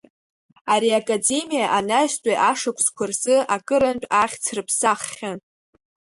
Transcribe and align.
Ари 0.73 0.91
академиа 1.01 1.65
анаҩстәи 1.77 2.41
ашықәсқәа 2.49 3.05
рзы 3.09 3.35
акырынтә 3.55 4.07
ахьӡ 4.21 4.43
рыԥсаххьан. 4.55 5.39